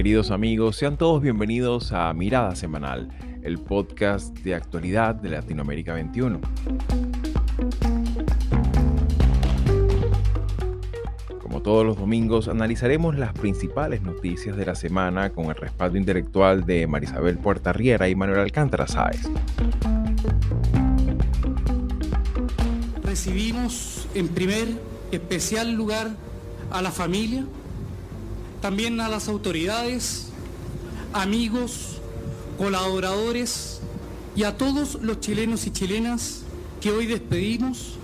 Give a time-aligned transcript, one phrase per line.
[0.00, 3.10] Queridos amigos, sean todos bienvenidos a Mirada Semanal,
[3.42, 6.40] el podcast de actualidad de Latinoamérica 21.
[11.42, 16.64] Como todos los domingos, analizaremos las principales noticias de la semana con el respaldo intelectual
[16.64, 17.38] de Marisabel
[17.74, 19.28] Riera y Manuel Alcántara Sáez.
[23.02, 24.66] Recibimos en primer
[25.12, 26.08] especial lugar
[26.70, 27.44] a la familia,
[28.60, 30.28] también a las autoridades,
[31.12, 32.00] amigos,
[32.58, 33.80] colaboradores
[34.36, 36.42] y a todos los chilenos y chilenas
[36.80, 37.96] que hoy despedimos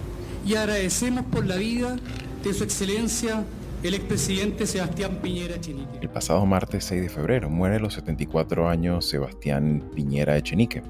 [0.47, 1.97] y agradecemos por la vida
[2.43, 3.45] de su excelencia
[3.83, 5.99] el expresidente Sebastián Piñera Echenique.
[6.01, 10.83] El pasado martes 6 de febrero muere a los 74 años Sebastián Piñera Echenique,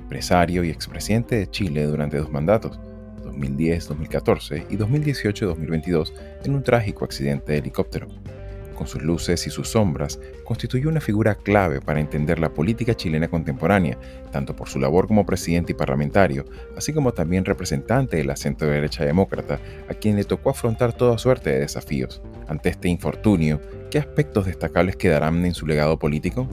[0.00, 2.78] empresario y expresidente de Chile durante dos mandatos
[3.24, 6.12] 2010-2014 y 2018-2022
[6.44, 8.08] en un trágico accidente de helicóptero.
[8.80, 13.28] Con sus luces y sus sombras, constituyó una figura clave para entender la política chilena
[13.28, 13.98] contemporánea,
[14.32, 16.46] tanto por su labor como presidente y parlamentario,
[16.78, 21.50] así como también representante de la centro-derecha demócrata, a quien le tocó afrontar toda suerte
[21.50, 22.22] de desafíos.
[22.48, 26.48] Ante este infortunio, ¿qué aspectos destacables quedarán en su legado político?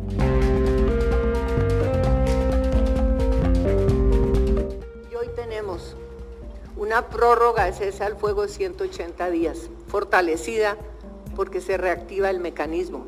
[6.75, 10.77] una prórroga de cese al fuego de 180 días, fortalecida
[11.37, 13.05] porque se reactiva el mecanismo.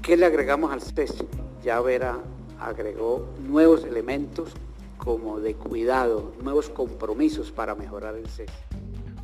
[0.00, 1.26] ¿Qué le agregamos al cese?
[1.64, 2.20] Ya Vera
[2.60, 4.52] agregó nuevos elementos
[4.96, 8.52] como de cuidado, nuevos compromisos para mejorar el cese.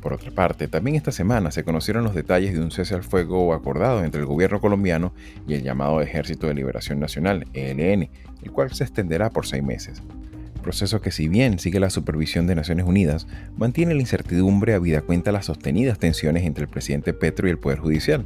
[0.01, 3.53] Por otra parte, también esta semana se conocieron los detalles de un cese al fuego
[3.53, 5.13] acordado entre el gobierno colombiano
[5.47, 8.09] y el llamado Ejército de Liberación Nacional, ELN,
[8.43, 10.03] el cual se extenderá por seis meses
[10.61, 15.31] proceso que si bien sigue la supervisión de Naciones Unidas, mantiene la incertidumbre habida cuenta
[15.31, 18.25] las sostenidas tensiones entre el presidente Petro y el Poder Judicial.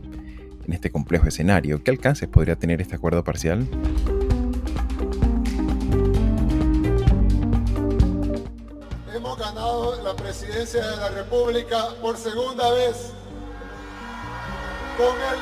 [0.66, 3.68] En este complejo escenario, ¿qué alcances podría tener este acuerdo parcial?
[9.16, 13.14] Hemos ganado la presidencia de la República por segunda vez
[14.98, 15.40] con, el,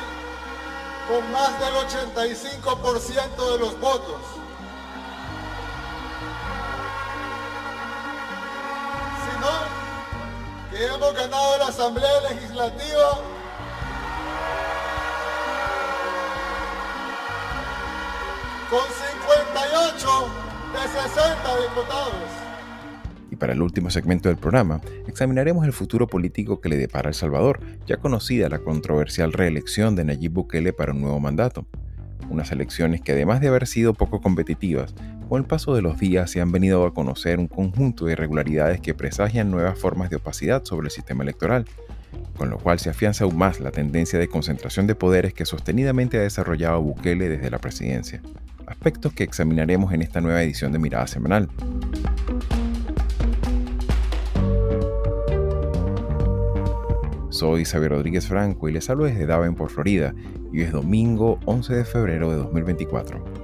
[1.08, 4.43] con más del 85% de los votos.
[10.70, 13.20] Que hemos ganado la Asamblea Legislativa
[18.70, 20.08] con 58
[20.72, 22.44] de 60 diputados.
[23.30, 27.14] Y para el último segmento del programa, examinaremos el futuro político que le depara El
[27.14, 31.66] Salvador, ya conocida la controversial reelección de Nayib Bukele para un nuevo mandato.
[32.30, 34.94] Unas elecciones que además de haber sido poco competitivas,
[35.28, 38.80] con el paso de los días se han venido a conocer un conjunto de irregularidades
[38.80, 41.66] que presagian nuevas formas de opacidad sobre el sistema electoral,
[42.36, 46.18] con lo cual se afianza aún más la tendencia de concentración de poderes que sostenidamente
[46.18, 48.20] ha desarrollado Bukele desde la presidencia,
[48.66, 51.48] aspectos que examinaremos en esta nueva edición de Mirada Semanal.
[57.30, 60.14] Soy Xavier Rodríguez Franco y les hablo desde Davenport, Florida,
[60.52, 63.43] y es domingo 11 de febrero de 2024.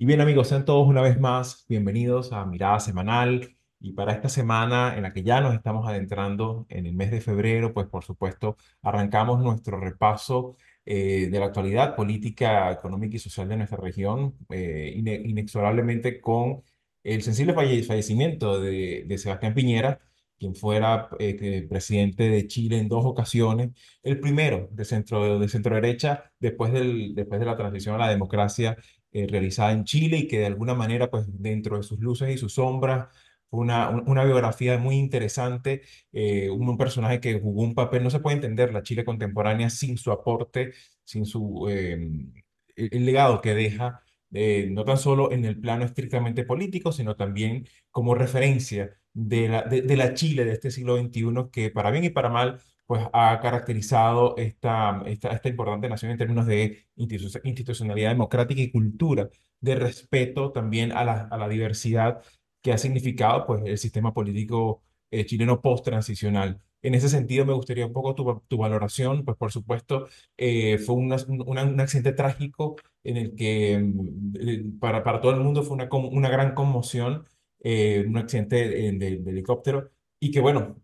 [0.00, 3.54] Y bien amigos, sean todos una vez más bienvenidos a Mirada Semanal.
[3.80, 7.20] Y para esta semana en la que ya nos estamos adentrando en el mes de
[7.20, 10.56] febrero, pues por supuesto arrancamos nuestro repaso
[10.86, 16.62] eh, de la actualidad política, económica y social de nuestra región, eh, inexorablemente con
[17.02, 20.00] el sensible fallecimiento de, de Sebastián Piñera,
[20.38, 23.72] quien fuera eh, presidente de Chile en dos ocasiones,
[24.02, 28.08] el primero de centro, de centro derecha después, del, después de la transición a la
[28.08, 28.78] democracia
[29.12, 32.38] eh, realizada en Chile y que de alguna manera, pues dentro de sus luces y
[32.38, 33.08] sus sombras,
[33.50, 35.82] fue una, una biografía muy interesante,
[36.12, 39.98] eh, un, personaje que jugó un papel, no se puede entender la Chile contemporánea sin
[39.98, 40.72] su aporte,
[41.04, 42.32] sin su, em,
[42.76, 47.66] el, legado que deja, eh, no tan solo en el plano estrictamente político, sino también
[47.90, 52.04] como referencia de la, de, de la Chile de este siglo XXI, que para bien
[52.04, 52.60] y para mal
[52.90, 59.28] pues ha caracterizado esta, esta, esta importante nación en términos de institucionalidad democrática y cultura,
[59.60, 62.20] de respeto también a la, a la diversidad
[62.60, 64.82] que ha significado pues, el sistema político
[65.12, 66.60] eh, chileno post-transicional.
[66.82, 70.96] En ese sentido, me gustaría un poco tu, tu valoración, pues por supuesto, eh, fue
[70.96, 76.28] un accidente trágico en el que mm, para, para todo el mundo fue una, una
[76.28, 77.24] gran conmoción,
[77.60, 80.76] eh, un accidente de, de helicóptero, y que bueno,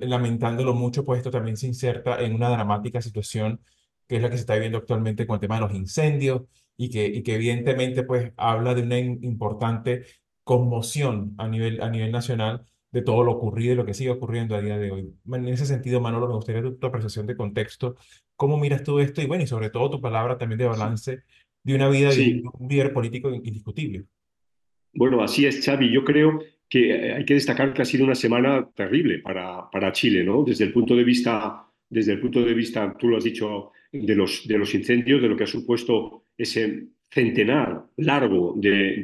[0.00, 3.60] lamentándolo mucho, pues esto también se inserta en una dramática situación
[4.06, 6.42] que es la que se está viviendo actualmente con el tema de los incendios
[6.76, 10.04] y que, y que evidentemente pues habla de una importante
[10.44, 14.56] conmoción a nivel, a nivel nacional de todo lo ocurrido y lo que sigue ocurriendo
[14.56, 15.14] a día de hoy.
[15.32, 17.94] En ese sentido, Manolo, me gustaría tu, tu apreciación de contexto.
[18.34, 19.22] ¿Cómo miras tú esto?
[19.22, 21.22] Y bueno, y sobre todo tu palabra también de balance
[21.62, 24.06] de una vida de Sí, un líder político indiscutible.
[24.92, 25.92] bueno, así es, Xavi.
[25.92, 26.40] Yo creo
[26.70, 30.44] que hay que destacar que ha sido una semana terrible para, para Chile, ¿no?
[30.44, 34.14] Desde el punto de vista, desde el punto de vista, tú lo has dicho, de
[34.14, 39.02] los, de los incendios, de lo que ha supuesto ese centenar largo de,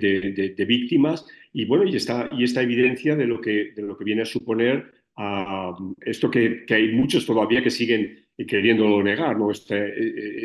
[0.57, 4.05] de- víctimas y bueno, y esta, y esta evidencia de lo que, de lo que
[4.05, 9.51] viene a suponer ah, esto que, que hay muchos todavía que siguen queriéndolo negar, ¿no?
[9.51, 9.77] Este,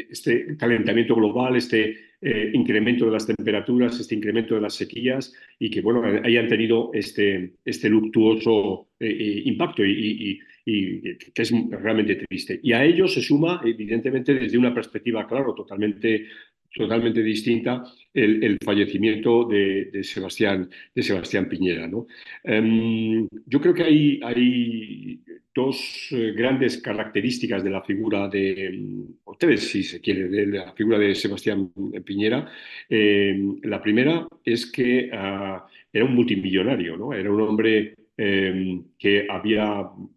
[0.01, 5.33] eh, este calentamiento global, este eh, incremento de las temperaturas, este incremento de las sequías
[5.59, 11.01] y que bueno, hayan tenido este, este luctuoso eh, eh, impacto y, y- y
[11.33, 12.59] que es realmente triste.
[12.61, 16.27] Y a ello se suma, evidentemente, desde una perspectiva, claro, totalmente,
[16.73, 17.83] totalmente distinta,
[18.13, 22.07] el, el fallecimiento de, de Sebastián, de Sebastián Piñera, ¿no?
[22.43, 25.21] Em, yo creo que hay, hay
[25.53, 30.73] dos eh, grandes características de la figura de, o tres, si se quiere, de la
[30.73, 31.71] figura de Sebastián
[32.05, 32.49] Piñera.
[32.89, 37.13] Em, la primera es que ah, era un multimillonario, ¿no?
[37.13, 40.09] Era un hombre em, que había mm,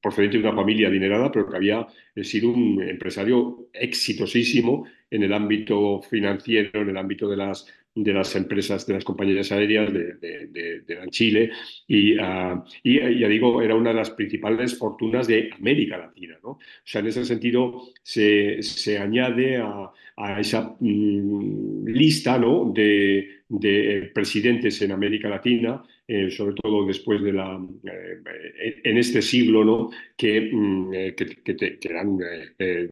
[0.00, 5.32] procedente de una familia adinerada, pero que había eh, sido un empresario exitosísimo en el
[5.32, 10.80] ámbito financiero, en el ámbito de las, de las empresas, de las compañías aéreas de,
[11.10, 11.50] Chile.
[11.88, 16.38] Y, uh, y, ya digo, era una de las principales fortunas de América Latina.
[16.42, 16.50] ¿no?
[16.50, 22.70] O sea, en ese sentido se, se añade a, a esa mm, lista ¿no?
[22.72, 25.82] de, de presidentes en América Latina
[26.12, 29.90] eh, sobre todo después de la, eh, en este siglo, ¿no?
[30.16, 32.18] que, mm, que, que, que eran
[32.58, 32.88] eh,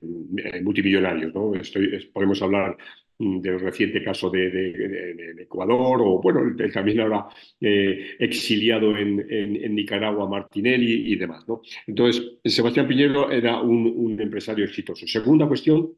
[0.63, 1.35] multimillonarios.
[1.35, 1.53] ¿no?
[1.57, 2.77] Estoy, podemos hablar
[3.19, 7.27] mm, del reciente caso de, Ecuador o, bueno, también ahora
[7.61, 11.49] exiliado en, en, Nicaragua, Martinelli y demás.
[11.49, 11.63] ¿no?
[11.89, 15.09] Entonces, Sebastián Piñero era un, empresario exitoso.
[15.09, 15.91] Segunda cuestión,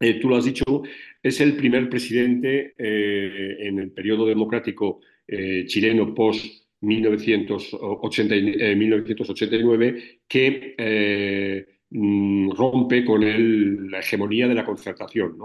[0.00, 0.82] eh, tú lo has dicho,
[1.22, 8.34] es el primer presidente eh, en el periodo democrático eh, chileno post 1980,
[8.74, 15.36] 1989 que mm, rompe con la hegemonía de la concertación.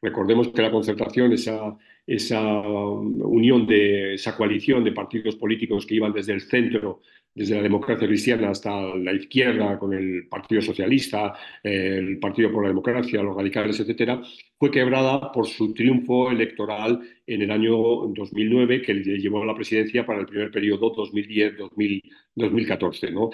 [0.00, 6.12] Recordemos que la concertación, esa, esa unión de esa coalición de partidos políticos que iban
[6.12, 7.00] desde el centro
[7.36, 12.70] desde la democracia cristiana hasta la izquierda, con el Partido Socialista, el Partido por la
[12.70, 14.22] Democracia, los radicales, etcétera,
[14.58, 19.54] fue quebrada por su triunfo electoral en el año 2009, que le llevó a la
[19.54, 23.12] presidencia para el primer periodo 2010-2014.
[23.12, 23.28] ¿no?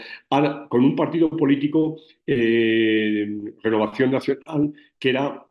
[0.69, 3.29] Con un partido político, eh,
[3.63, 5.47] Renovación Nacional, que era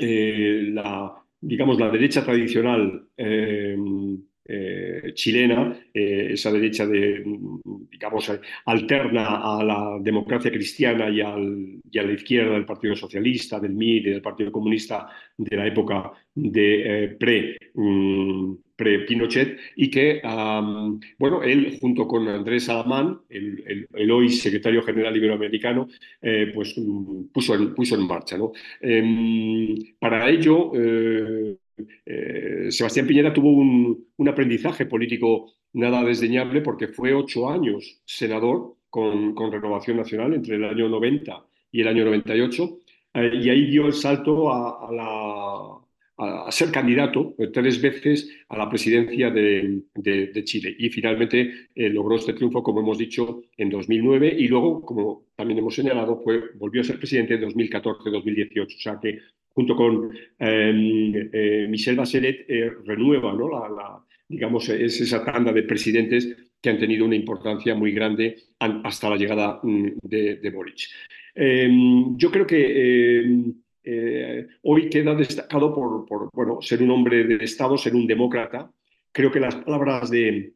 [0.00, 3.08] eh, la, digamos, la derecha tradicional.
[3.16, 3.76] Eh,
[4.50, 7.22] eh, chilena, eh, esa derecha de,
[7.90, 8.32] digamos,
[8.64, 13.74] alterna a la democracia cristiana y, al, y, a la izquierda del Partido Socialista, del
[13.74, 15.06] MIR y del Partido Comunista
[15.36, 20.22] de la época de eh, pre, um, pre-Pinochet, y que,
[21.18, 25.88] bueno, él junto con Andrés Alamán, el, el, hoy secretario general iberoamericano,
[26.54, 28.38] pues um, puso, en, puso en marcha.
[28.38, 28.52] ¿no?
[28.80, 30.72] Em, para ello,
[32.04, 39.34] eh, Sebastián Piñera tuvo un, aprendizaje político nada desdeñable porque fue ocho años senador con,
[39.52, 42.78] Renovación Nacional entre el año 90 y el año 98
[43.14, 45.84] eh, y ahí dio el salto a,
[46.50, 50.74] ser candidato tres veces a la presidencia de, de, de Chile.
[50.76, 55.60] Y finalmente eh, logró este triunfo, como hemos dicho, en 2009 y luego, como también
[55.60, 59.20] hemos señalado, fue, volvió a ser presidente en 2014-2018, o sea que
[59.52, 66.36] junto con eh, eh, Michel Bachelet, eh, renueva la, digamos, es esa tanda de presidentes
[66.60, 70.88] que han tenido una importancia muy grande hasta la llegada de, de Boric.
[71.34, 73.54] yo creo que
[74.62, 78.70] hoy queda destacado por, bueno, ser un hombre de Estado, ser un demócrata.
[79.12, 80.52] Creo que las palabras de,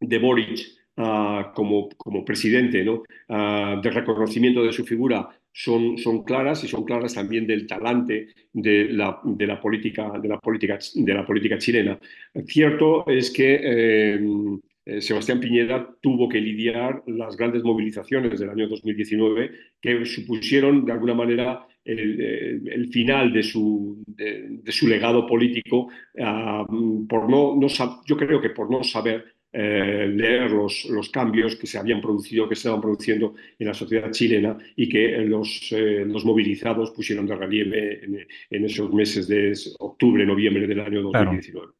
[0.00, 0.60] Boric
[0.96, 1.88] uh, como,
[2.24, 2.86] presidente.
[2.88, 5.28] Uh, de reconocimiento de su figura,
[5.58, 10.28] son, son, claras y son claras también del talante de la, de la, política, de
[10.28, 11.98] la, política, de la política chilena.
[12.46, 19.50] Cierto es que eh, Sebastián Piñera tuvo que lidiar las grandes movilizaciones del año 2019
[19.80, 27.06] que supusieron de alguna manera el, el final de su, de, su legado político uh,
[27.08, 27.66] por no, no,
[28.06, 32.48] yo creo que por no saber eh, leer los, los, cambios que se habían producido,
[32.48, 37.26] que se estaban produciendo en la sociedad chilena y que los, eh, los movilizados pusieron
[37.26, 41.66] de relieve en, en, esos meses de octubre, noviembre del año 2019.
[41.66, 41.78] Claro.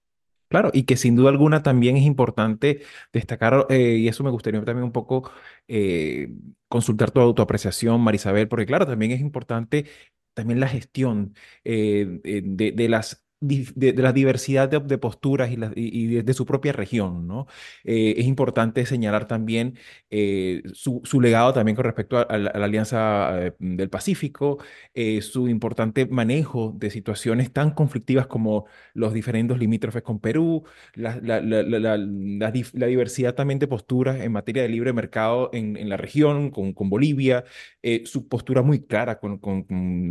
[0.49, 2.81] Claro, y que sin duda alguna también es importante
[3.13, 5.31] destacar, eh, y eso me gustaría también un poco
[5.69, 6.31] eh,
[6.69, 9.85] consultar tu autoapreciación, Marisabel, porque claro, también es importante
[10.33, 11.35] también la gestión
[11.65, 17.27] eh, de, de las de, la diversidad de, posturas y, y, de, su propia región,
[17.27, 17.47] ¿no?
[17.85, 19.79] Eh, es importante señalar también
[20.11, 24.59] eh, su, legado también con respecto a, la, Alianza eh, del Pacífico,
[25.21, 30.65] su importante manejo de situaciones tan conflictivas como los diferentes limítrofes con Perú,
[30.95, 36.51] la, la, la diversidad también de posturas en materia de libre mercado en, la región,
[36.51, 37.45] con, Bolivia,
[38.05, 39.39] su postura muy clara con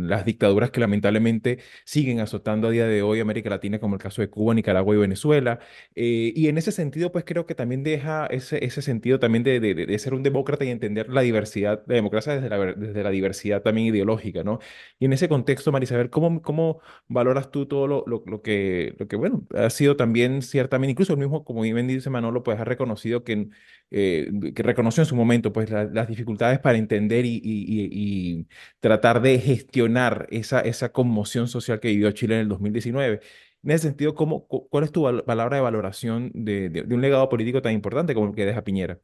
[0.08, 4.22] las dictaduras que lamentablemente siguen azotando a día de hoy América Latina, como el caso
[4.22, 5.60] de Cuba, Nicaragua y Venezuela.
[5.94, 9.60] Eh, y en ese sentido, pues creo que también deja ese, ese sentido también de,
[9.60, 13.10] de, de, ser un demócrata y entender la diversidad, la democracia desde la, desde la
[13.10, 14.58] diversidad también ideológica, ¿no?
[14.98, 19.08] Y en ese contexto, Marisabel, ¿cómo, cómo valoras tú todo lo, lo, lo, que, lo
[19.08, 22.64] que, bueno, ha sido también ciertamente, incluso el mismo, como bien dice Manolo, pues ha
[22.64, 23.48] reconocido que,
[23.90, 28.46] eh, que reconoció en su momento, pues las dificultades para entender y, y, y,
[28.80, 33.88] tratar de gestionar esa, esa conmoción social que vivió Chile en el 2019 en ese
[33.88, 38.14] sentido, ¿cómo, ¿cuál es tu palabra de valoración de, de, un legado político tan importante
[38.14, 39.00] como el que deja Piñera?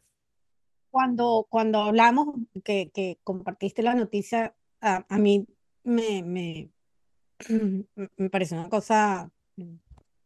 [0.91, 5.47] Cuando, cuando hablamos, que, que compartiste la noticia, a, a mí
[5.83, 6.71] me, me,
[8.17, 9.31] me pareció una cosa,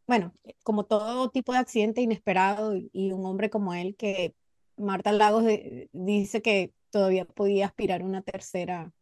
[0.07, 0.33] bueno,
[0.63, 4.35] como todo tipo de accidente inesperado y, y un hombre como él que
[4.77, 8.93] Marta Lagos de, dice que todavía podía aspirar una tercera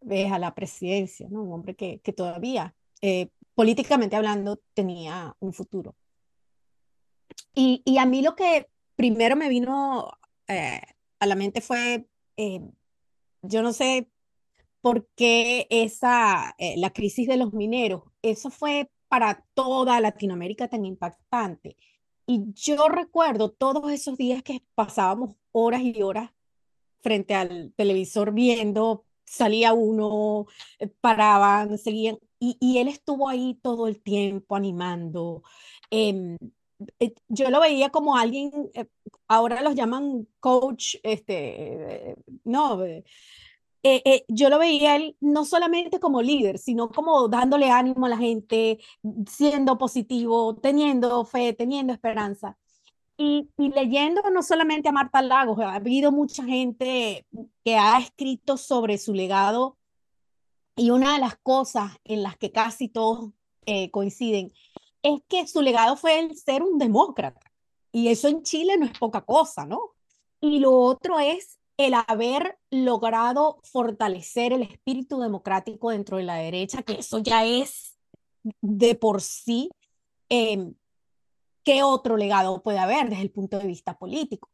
[0.00, 1.42] vez a la presidencia, ¿no?
[1.42, 5.96] Un hombre que, que todavía eh, políticamente hablando, tenía un futuro.
[7.56, 10.12] Y, a mí lo que primero me vino
[10.46, 10.80] eh,
[11.18, 12.60] a la mente fue, eh,
[13.42, 14.08] yo no sé
[14.80, 20.84] por qué esa, eh, la crisis de los mineros, eso fue para toda Latinoamérica tan
[20.84, 21.76] impactante.
[22.26, 26.30] Y yo recuerdo todos esos días que pasábamos horas y horas
[27.00, 30.46] frente al televisor viendo, salía uno,
[31.00, 35.42] paraban, seguían, y, él estuvo ahí todo el tiempo animando.
[35.90, 36.38] Em,
[37.00, 38.86] eh, yo lo veía como alguien, eh,
[39.28, 42.84] ahora los llaman coach, este, no,
[43.82, 48.18] eh, yo lo veía él no solamente como líder, sino como dándole ánimo a la
[48.18, 48.78] gente,
[49.28, 52.56] siendo positivo, teniendo fe, teniendo esperanza.
[53.16, 57.26] Y, y, leyendo no solamente a Marta Lagos, ha habido mucha gente
[57.64, 59.78] que ha escrito sobre su legado
[60.78, 63.32] y una de las cosas en las que casi todos
[63.66, 64.52] eh, coinciden
[65.02, 67.40] es que su legado fue el ser un demócrata.
[67.92, 69.80] Y eso en Chile no es poca cosa, ¿no?
[70.40, 76.82] Y lo otro es el haber logrado fortalecer el espíritu democrático dentro de la derecha,
[76.82, 77.98] que eso ya es
[78.60, 79.70] de por sí,
[80.28, 80.72] eh,
[81.64, 84.48] ¿qué otro legado puede haber desde el punto de vista político?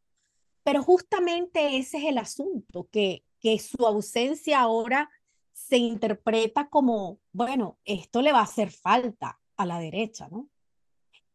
[0.63, 5.09] Pero justamente ese es el asunto, que, que su ausencia ahora
[5.55, 10.49] se interpreta como, bueno, esto le va a hacer falta a la derecha, ¿no?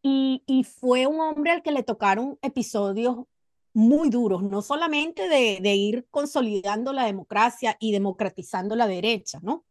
[0.03, 3.25] Y, fue un hombre al que le tocaron episodios
[3.73, 9.65] muy duros, no solamente de ir consolidando la democracia y democratizando la derecha, ¿no?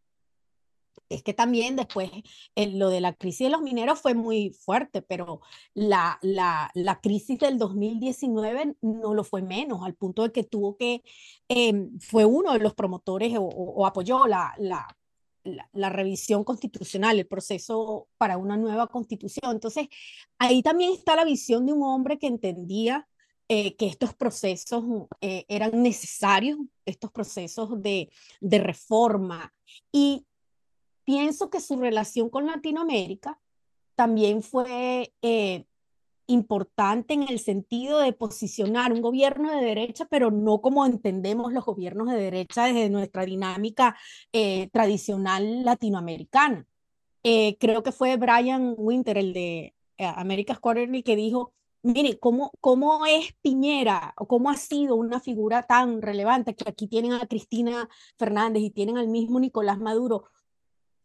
[1.09, 2.11] Es que también después
[2.55, 5.41] lo de la crisis de los mineros fue muy fuerte, pero
[5.73, 10.77] la, la, la, crisis del 2019 no lo fue menos, al punto de que tuvo
[10.77, 11.03] que,
[11.49, 14.87] eh, fue uno de los promotores o, apoyó la, la,
[15.73, 19.51] la, revisión constitucional, el proceso para una nueva constitución.
[19.53, 19.87] Entonces,
[20.37, 23.07] ahí también está la visión de un hombre que entendía
[23.51, 24.83] eh, que estos procesos
[25.21, 29.51] eh, eran necesarios, estos procesos de, de reforma.
[29.91, 30.27] Y
[31.09, 33.39] pienso que su relación con Latinoamérica
[33.95, 35.65] también fue eh,
[36.27, 41.65] importante en el sentido de posicionar un gobierno de derecha, pero no como entendemos los
[41.65, 43.97] gobiernos de derecha desde nuestra dinámica
[44.33, 46.67] eh, tradicional latinoamericana.
[47.23, 53.07] Eh, creo que fue Brian Winter, el de America's Quarterly, que dijo, mire, ¿cómo, ¿cómo
[53.07, 57.89] es Piñera o cómo ha sido una figura tan relevante que aquí tienen a Cristina
[58.15, 60.25] Fernández y tienen al mismo Nicolás Maduro?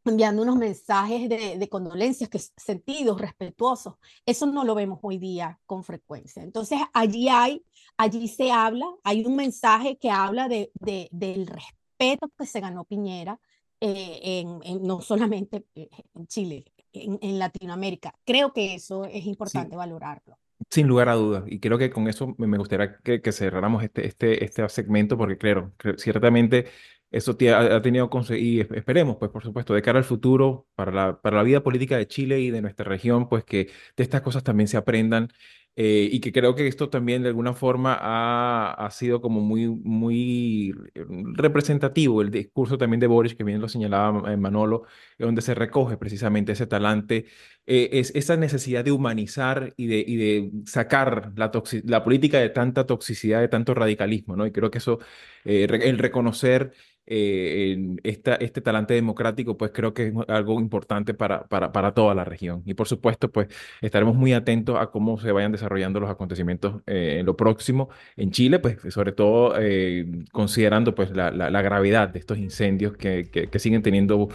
[0.04, 3.94] Enviando unos mensajes de, de, condolencias, que sentidos, respetuosos.
[4.26, 6.42] Eso no lo vemos hoy día con frecuencia.
[6.42, 7.64] Entonces, allí hay,
[7.96, 12.84] allí se habla, hay un mensaje que habla de, de del respeto que se ganó
[12.84, 13.40] Piñera,
[13.80, 18.14] eh, en, en, no solamente eh, en Chile, en, en, Latinoamérica.
[18.24, 19.76] Creo que eso es importante sí.
[19.76, 20.38] valorarlo.
[20.70, 24.06] Sin lugar a dudas, y creo que con eso me gustaría que, que cerráramos este,
[24.06, 26.66] este, este segmento, porque claro, ciertamente
[27.14, 31.36] eso ha, tenido, y esperemos, pues por supuesto, de cara al futuro, para la, para
[31.36, 34.66] la vida política de Chile y de nuestra región, pues que de estas cosas también
[34.66, 35.30] se aprendan
[35.76, 39.68] eh, y que creo que esto también de alguna forma ha, ha, sido como muy,
[39.68, 40.72] muy
[41.34, 44.84] representativo el discurso también de Boris, que bien lo señalaba eh, Manolo,
[45.18, 47.26] donde se recoge precisamente ese talante,
[47.66, 51.50] eh, es esa necesidad de humanizar y de, y de sacar la,
[51.84, 54.46] la política de tanta toxicidad, de tanto radicalismo, ¿no?
[54.46, 54.98] Y creo que eso,
[55.44, 56.72] el reconocer
[57.06, 62.14] eh, esta, este talante democrático, pues creo que es algo importante para, para, para, toda
[62.14, 62.62] la región.
[62.64, 63.48] Y por supuesto, pues
[63.80, 68.30] estaremos muy atentos a cómo se vayan desarrollando los acontecimientos eh, en lo próximo en
[68.30, 73.58] Chile, pues sobre todo eh, considerando pues la, la, gravedad de estos incendios que, que,
[73.58, 74.28] siguen teniendo,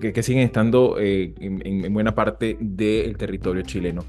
[0.00, 4.04] que, siguen estando en, en buena parte del territorio chileno.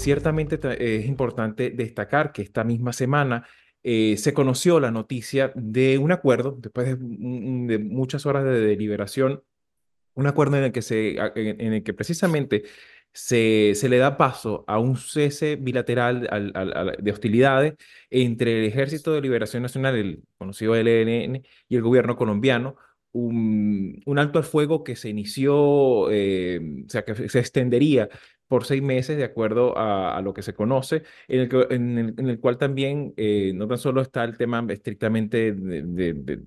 [0.00, 3.46] Ciertamente es importante destacar que esta misma semana
[3.82, 9.42] eh, se conoció la noticia de un acuerdo, después de, muchas horas de deliberación,
[10.14, 12.64] un acuerdo en el que, se, en el que precisamente
[13.12, 16.28] se, se, le da paso a un cese bilateral
[16.98, 17.74] de hostilidades
[18.08, 22.76] entre el Ejército de Liberación Nacional, el conocido ELN, y el gobierno colombiano,
[23.12, 28.08] un, un, alto al fuego que se inició, eh, o sea, que se extendería
[28.50, 31.40] por seis meses, de acuerdo a, lo que se conoce, en
[31.70, 36.42] el, en el, cual también eh, no tan solo está el tema estrictamente de,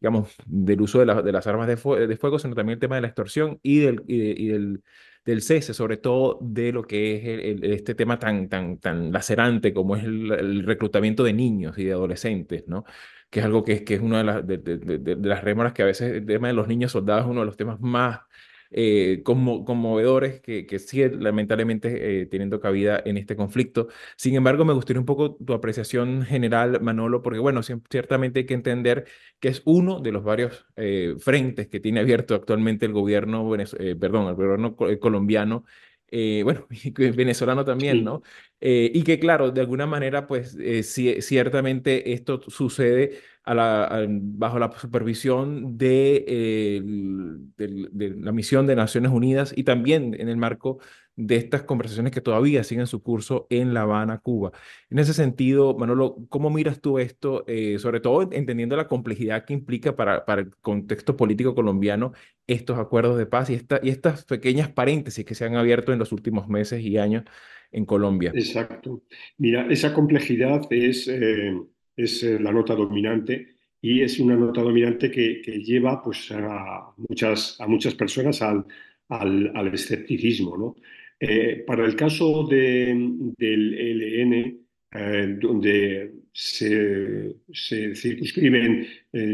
[0.00, 3.08] digamos, del uso de, de las armas de, fuego, sino también el tema de la
[3.08, 4.84] extorsión y del, y, del,
[5.24, 9.96] del cese, sobre todo de lo que es este tema tan, tan, tan lacerante como
[9.96, 12.84] es el, reclutamiento de niños y de adolescentes, ¿no?
[13.30, 15.86] que es algo que es, que es una de las, de, las rémoras que a
[15.86, 18.20] veces el tema de los niños soldados es uno de los temas más
[18.70, 20.78] eh, conmovedores que, que
[21.10, 23.88] lamentablemente eh, teniendo cabida en este conflicto.
[24.16, 28.54] Sin embargo, me gustaría un poco tu apreciación general, Manolo, porque bueno, ciertamente hay que
[28.54, 29.06] entender
[29.40, 33.48] que es uno de los varios eh, frentes que tiene abierto actualmente el gobierno,
[34.00, 35.64] perdón, el gobierno colombiano
[36.10, 36.66] bueno,
[37.16, 38.22] venezolano también, ¿no?
[38.60, 46.82] y que claro, de alguna manera, pues ciertamente esto sucede bajo la supervisión de,
[47.56, 50.78] de, la misión de Naciones Unidas y también en el marco
[51.18, 54.52] de estas conversaciones que todavía siguen su curso en La Habana, Cuba.
[54.88, 59.52] En ese sentido, Manolo, ¿cómo miras tú esto, eh, sobre todo entendiendo la complejidad que
[59.52, 62.12] implica para, para el contexto político colombiano
[62.48, 66.00] estos acuerdos de paz y, esta, y estas pequeñas paréntesis que se han abierto en
[66.00, 67.22] los últimos meses y años
[67.70, 68.32] en Colombia?
[68.34, 69.04] Exacto.
[69.36, 71.06] Mira, esa complejidad es...
[71.06, 71.54] Eh,
[71.98, 77.60] es eh, la nota dominante y es una nota dominante que, lleva pues, a, muchas,
[77.60, 78.64] a muchas personas al,
[79.08, 80.56] al, escepticismo.
[80.56, 80.76] ¿no?
[81.20, 82.94] Eh, para el caso de,
[83.36, 88.86] del ELN, eh, donde se, circunscriben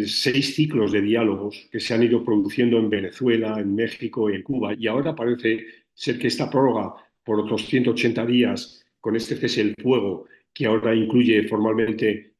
[0.06, 4.42] seis ciclos de diálogos que se han ido produciendo en Venezuela, en México y en
[4.42, 9.60] Cuba, y ahora parece ser que esta prórroga por otros 180 días con este cese
[9.60, 12.34] el fuego, que ahora incluye formalmente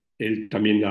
[0.49, 0.83] también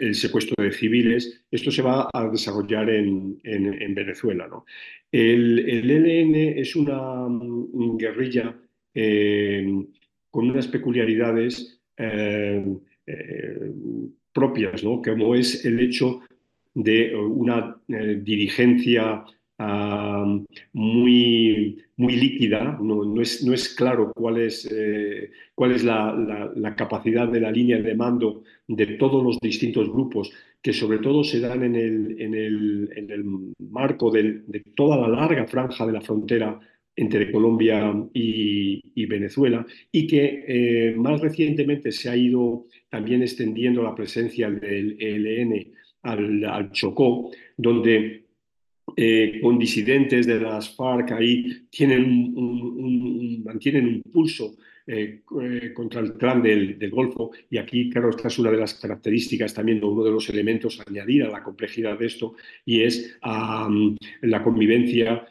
[0.00, 1.44] el, secuestro de civiles.
[1.50, 4.46] Esto se va a desarrollar en, en, Venezuela.
[4.46, 4.64] ¿no?
[5.10, 8.56] El, el, ELN es una mm, guerrilla
[8.94, 9.84] eh,
[10.32, 12.64] con unas peculiaridades eh,
[13.06, 13.72] eh,
[14.32, 15.02] propias, ¿no?
[15.02, 16.22] como es el hecho
[16.74, 19.24] de una dirigencia
[20.72, 26.74] muy, muy líquida, no, es, no, es, claro cuál es, eh, cuál es la, la,
[26.74, 31.40] capacidad de la línea de mando de todos los distintos grupos, que sobre todo se
[31.40, 33.24] dan en el, en el, en el
[33.70, 36.58] marco de toda la larga franja de la frontera
[36.94, 43.94] entre Colombia y, Venezuela y que eh, más recientemente se ha ido también extendiendo la
[43.94, 48.22] presencia del ELN al, al Chocó, donde
[48.96, 56.00] eh, con disidentes de las FARC ahí tienen un, mantienen un pulso eh, eh, contra
[56.00, 57.30] el clan del, Golfo.
[57.48, 60.84] Y aquí, claro, esta es una de las características también, uno de los elementos a
[60.86, 62.34] añadir a la complejidad de esto
[62.66, 65.26] y es la convivencia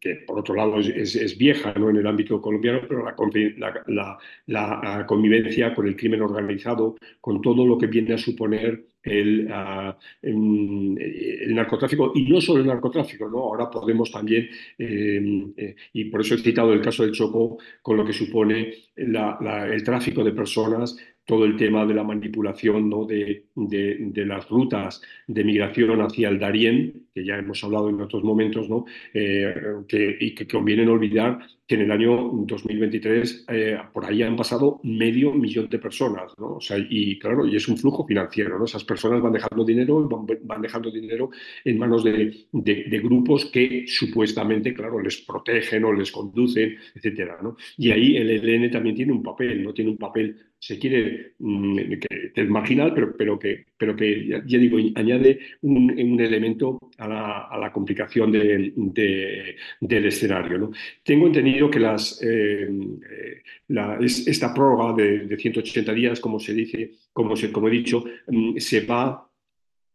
[0.00, 1.90] que por otro lado es, vieja ¿no?
[1.90, 7.76] en el ámbito colombiano, pero la, la, convivencia con el crimen organizado, con todo lo
[7.76, 13.38] que viene a suponer el, ah, el, narcotráfico y no solo el narcotráfico, ¿no?
[13.38, 17.96] ahora podemos también, em, eh, y por eso he citado el caso del Choco, con
[17.96, 20.96] lo que supone el tráfico de personas,
[21.30, 23.06] todo el tema de la manipulación ¿no?
[23.06, 28.24] de, de, las rutas de migración hacia el Darién, que ya hemos hablado en otros
[28.24, 28.84] momentos, ¿no?
[29.14, 29.54] Eh,
[29.86, 31.38] que, y que conviene no olvidar
[31.68, 36.56] que en el año 2023 eh, por ahí han pasado medio millón de personas, ¿no?
[36.56, 38.64] O sea, y claro, y es un flujo financiero, ¿no?
[38.64, 41.30] Esas personas van dejando dinero, van, van dejando dinero
[41.64, 47.56] en manos de, de, grupos que supuestamente, claro, les protegen o les conducen, etcétera, ¿no?
[47.78, 49.72] Y ahí el ELN también tiene un papel, ¿no?
[49.72, 54.58] Tiene un papel se quiere, mm, que, es marginal, pero, pero que, pero que ya,
[54.58, 60.58] digo, añade un, elemento a la, a la complicación de, del escenario.
[60.58, 60.70] ¿no?
[61.02, 66.52] Tengo entendido que las, eh, eh, la, esta prórroga de, de, 180 días, como se
[66.52, 69.29] dice, como, se, como he dicho, mm, se va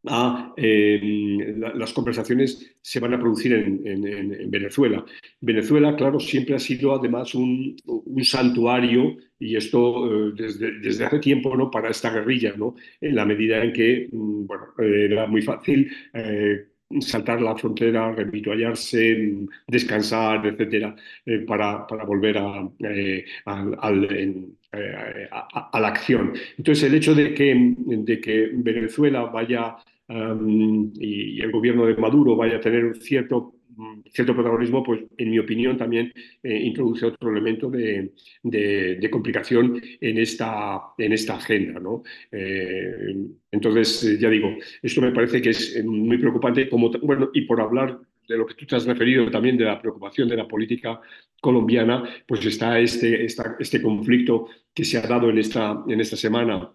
[0.08, 5.06] a eh, las conversaciones se van a producir en, Venezuela.
[5.42, 7.76] Venezuela, claro, siempre ha sido además un,
[8.24, 11.70] santuario, y esto eh, desde, hace tiempo, ¿no?
[11.70, 12.76] para esta guerrilla, ¿no?
[13.02, 16.68] en la medida en que mm, bueno, era muy fácil eh,
[17.00, 19.34] saltar la frontera, revituallarse,
[19.68, 20.96] descansar, etcétera,
[21.48, 22.70] para, para, volver a,
[23.46, 26.34] a, la acción.
[26.58, 32.58] Entonces, el hecho de que, de que Venezuela vaya y, el gobierno de Maduro vaya
[32.58, 33.56] a tener cierto,
[34.12, 36.14] cierto protagonismo, pues en mi opinión también
[36.44, 38.14] eh, introduce otro elemento de,
[38.44, 41.80] de, complicación en esta, en esta agenda.
[41.80, 42.04] ¿no?
[42.32, 43.16] Eh,
[43.52, 47.62] entonces, eh, ya digo, esto me parece que es muy preocupante, como, bueno, y por
[47.62, 51.00] hablar de lo que tú te has referido también de la preocupación de la política
[51.40, 56.16] colombiana, pues está este, esta, este conflicto que se ha dado en esta, en esta
[56.16, 56.72] semana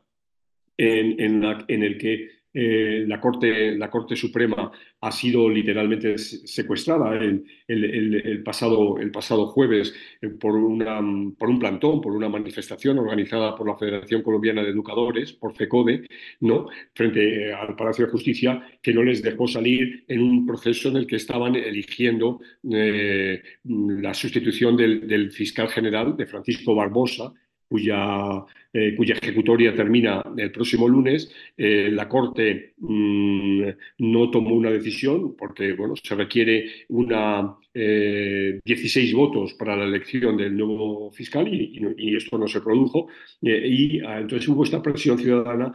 [0.77, 8.43] en, en el que eh, la, Corte, la Corte Suprema ha sido literalmente secuestrada el,
[8.45, 11.01] pasado, el pasado jueves eh, por, una,
[11.39, 16.07] por un plantón, por una manifestación organizada por la Federación Colombiana de Educadores, por FECODE,
[16.41, 16.67] ¿no?
[16.95, 21.07] frente al Palacio de Justicia, que no les dejó salir en un proceso en el
[21.07, 27.33] que estaban eligiendo eh, la sustitución del, del fiscal general, de Francisco Barbosa,
[27.71, 31.33] cuya, eh, cuya ejecutoria termina el próximo lunes.
[31.57, 33.63] Eh, la Corte mm,
[33.99, 40.37] no tomó una decisión porque bueno, se requiere una, 16 eh, votos para la elección
[40.37, 43.07] del nuevo fiscal y, esto no se produjo.
[43.41, 45.73] y ah, entonces hubo esta presión ciudadana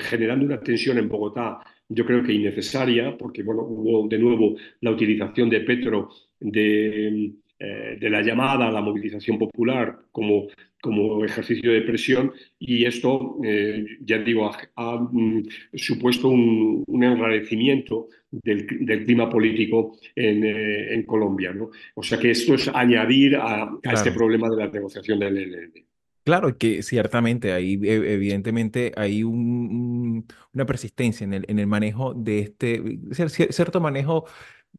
[0.00, 1.60] generando una tensión en Bogotá
[1.90, 8.10] yo creo que innecesaria, porque bueno, hubo de nuevo la utilización de Petro de, de
[8.10, 10.46] la llamada a la movilización popular como
[10.80, 15.42] como ejercicio de presión y esto, eh, ya digo, ha, mm,
[15.74, 18.66] supuesto un, enrarecimiento del,
[19.04, 21.52] clima político en, eh, en, Colombia.
[21.52, 21.70] ¿no?
[21.94, 25.72] O sea que esto es añadir a, este problema de la negociación del ELN.
[26.24, 32.12] Claro, que ciertamente ahí e, evidentemente hay un, una persistencia en el, en el manejo
[32.14, 32.82] de este,
[33.50, 34.26] cierto manejo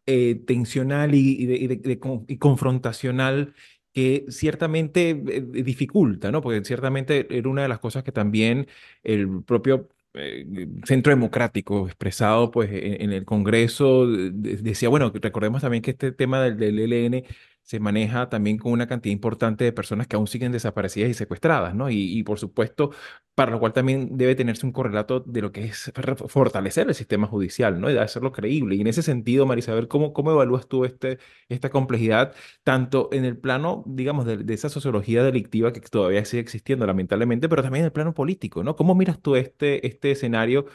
[0.06, 2.00] eh, tensional y, de,
[2.40, 3.54] confrontacional
[3.94, 6.42] que ciertamente eh, dificulta, ¿no?
[6.42, 8.68] Porque ciertamente era una de las cosas que también
[9.04, 10.46] el propio eh,
[10.86, 16.58] Centro Democrático expresado pues en, el Congreso decía, bueno, recordemos también que este tema del,
[16.58, 17.26] del
[17.70, 21.76] se maneja también con una cantidad importante de personas que aún siguen desaparecidas y secuestradas,
[21.76, 21.92] ¿no?
[21.92, 22.90] Y, por supuesto,
[23.36, 25.92] para lo cual también debe tenerse un correlato de lo que es
[26.30, 27.88] fortalecer el sistema judicial, ¿no?
[27.92, 28.74] Y de hacerlo creíble.
[28.76, 33.38] Y en ese sentido, Marisabel, ¿cómo, cómo evalúas tú este, esta complejidad, tanto en el
[33.38, 37.86] plano, digamos, de, de, esa sociología delictiva que todavía sigue existiendo, lamentablemente, pero también en
[37.88, 38.76] el plano político, ¿no?
[38.76, 40.66] ¿Cómo miras tú este, este escenario?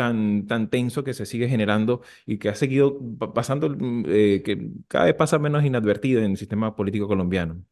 [0.00, 2.98] Tan, tan tenso que se sigue generando y que ha seguido
[3.34, 7.62] pasando, mm, eh, que cada vez pasa menos inadvertido en el sistema político colombiano.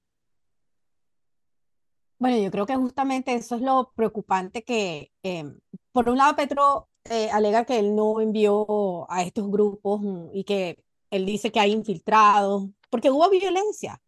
[2.19, 5.59] Bueno, yo creo que justamente eso es lo preocupante que, em,
[5.91, 10.45] por un lado, Petro eh, alega que él no envió a estos grupos mm, y
[10.45, 14.03] que él dice que hay infiltrados, porque hubo violencia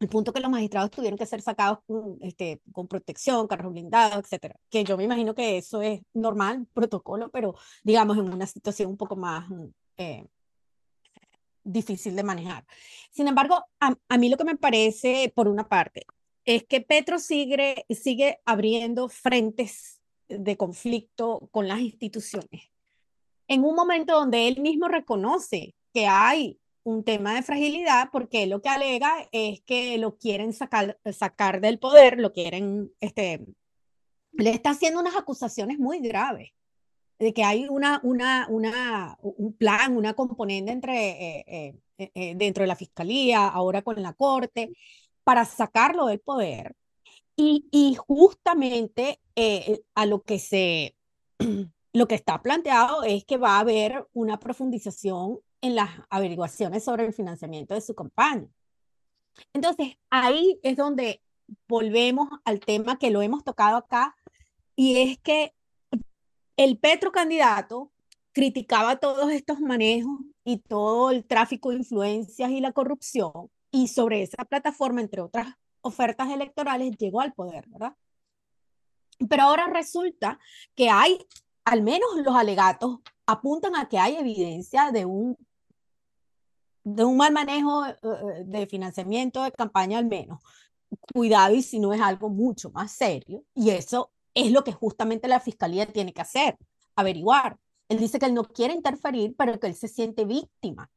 [0.00, 4.18] el punto que los magistrados tuvieron que ser sacados con, este, con protección, carros blindados,
[4.18, 4.56] etcétera.
[4.70, 8.96] Que yo me imagino que eso es normal, protocolo, pero digamos en una situación un
[8.96, 9.64] poco más mm,
[9.98, 10.26] eh,
[11.62, 12.66] difícil de manejar.
[13.10, 16.02] Sin embargo, a, a, mí lo que me parece, por una parte,
[16.44, 22.70] es que Petro sigue, sigue abriendo frentes de conflicto con las instituciones.
[23.46, 28.62] En un momento donde él mismo reconoce que hay un tema de fragilidad porque lo
[28.62, 33.44] que alega es que lo quieren sacar, sacar del poder, lo quieren, este,
[34.32, 36.52] le está haciendo unas acusaciones muy graves
[37.18, 41.44] de que hay una, una, una, un plan, una componente entre, eh,
[41.98, 44.72] eh, eh, dentro de la fiscalía, ahora con la corte,
[45.22, 46.74] para sacarlo del poder.
[47.36, 49.20] Y, y justamente
[49.94, 50.96] a lo que se,
[51.92, 57.06] lo que está planteado es que va a haber una profundización en las averiguaciones sobre
[57.06, 58.46] el financiamiento de su campaña.
[59.54, 61.22] Entonces, ahí es donde
[61.66, 64.14] volvemos al tema que lo hemos tocado acá,
[64.76, 65.54] y es que
[66.58, 67.90] el Petro candidato
[68.32, 74.22] criticaba todos estos manejos y todo el tráfico de influencias y la corrupción, y sobre
[74.22, 77.96] esa plataforma, entre otras ofertas electorales, llegó al poder, ¿verdad?
[79.30, 80.38] Pero ahora resulta
[80.74, 81.26] que hay,
[81.64, 85.38] al menos los alegatos apuntan a que hay evidencia de un,
[86.84, 90.40] de un mal manejo eh, eh, de financiamiento de campaña al menos.
[91.12, 93.44] Cuidado y si no es algo mucho más serio.
[93.54, 96.56] Y eso es lo que justamente la fiscalía tiene que hacer,
[96.96, 97.58] averiguar.
[97.88, 100.90] Él dice que él no quiere interferir, pero que él se siente víctima,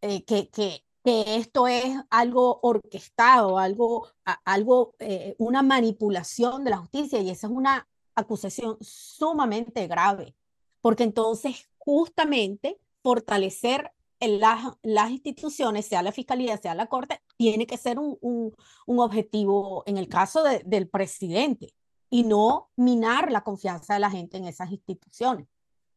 [0.00, 4.08] eh, que, que, que, esto es algo orquestado, algo,
[4.44, 10.34] algo eh, una manipulación de la justicia, y esa es una acusación sumamente grave,
[10.80, 13.92] porque entonces justamente fortalecer
[14.22, 18.54] en las, las instituciones, sea la fiscalía, sea la corte, tiene que ser un, un,
[18.86, 21.74] un objetivo en el caso de, del presidente
[22.08, 25.48] y no minar la confianza de la gente en esas instituciones.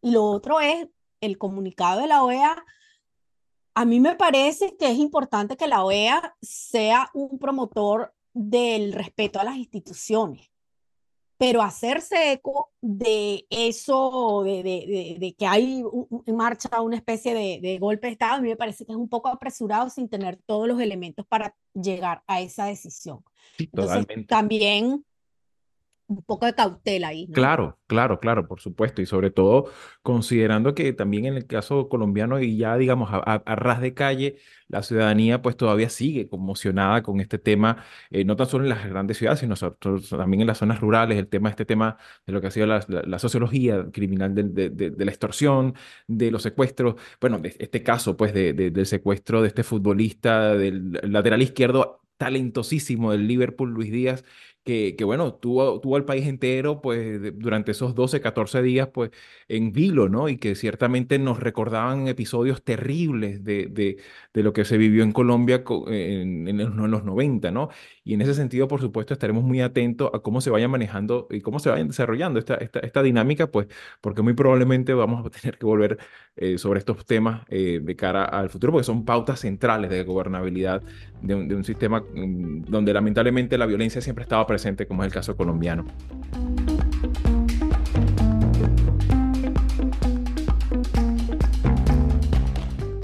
[0.01, 0.87] Y lo otro es
[1.21, 2.65] el comunicado de la OEA.
[3.75, 9.39] A mí me parece que es importante que la OEA sea un promotor del respeto
[9.39, 10.49] a las instituciones,
[11.37, 15.83] pero hacerse eco de eso, de, de, de, que hay
[16.25, 19.09] en marcha una especie de, golpe de Estado, a mí me parece que es un
[19.09, 23.23] poco apresurado sin tener todos los elementos para llegar a esa decisión.
[23.57, 25.05] Sí, Entonces, también
[26.07, 27.27] un poco de cautela ahí.
[27.31, 29.01] Claro, claro, claro, por supuesto.
[29.01, 29.71] Y sobre todo
[30.03, 34.37] considerando que también en el caso colombiano y ya digamos a, a, ras de calle,
[34.67, 38.85] la ciudadanía pues todavía sigue conmocionada con este tema, eh, no tan solo en las
[38.87, 42.47] grandes ciudades, sino también en las zonas rurales, el tema, este tema de lo que
[42.47, 45.75] ha sido la, la, sociología criminal de, de, la extorsión,
[46.07, 51.41] de los secuestros, bueno, de este caso pues del secuestro de este futbolista del lateral
[51.41, 54.23] izquierdo talentosísimo del Liverpool, Luis Díaz,
[54.65, 59.11] que, que, bueno, tuvo, tuvo al país entero, pues, durante esos 12, 14 días, pues,
[59.47, 60.27] en vilo, ¿no?
[60.27, 63.97] Y que ciertamente nos recordaban episodios terribles de, de,
[64.33, 67.69] de lo que se vivió en Colombia en, en, en, los 90, ¿no?
[68.03, 71.41] Y en ese sentido, por supuesto, estaremos muy atentos a cómo se vaya manejando y
[71.41, 73.67] cómo se vaya desarrollando esta, esta, esta dinámica, pues,
[74.01, 75.99] porque muy probablemente vamos a tener que volver
[76.37, 80.83] eh, sobre estos temas eh, de cara al futuro, porque son pautas centrales de gobernabilidad
[81.21, 85.03] de un, de un sistema um, donde lamentablemente la violencia siempre estaba presente presente, como
[85.03, 85.85] es el caso colombiano.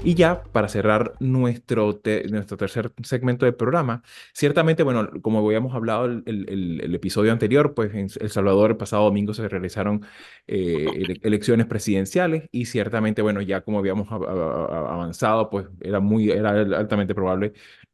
[0.04, 6.06] Y ya para cerrar nuestro, nuestro tercer segmento del programa, ciertamente, bueno, como habíamos hablado
[6.06, 10.04] el, el, episodio anterior, pues en El Salvador el pasado domingo se realizaron
[10.48, 16.50] eh, ele elecciones presidenciales y ciertamente, bueno, ya como habíamos avanzado, pues era muy, era
[16.50, 17.52] altamente probable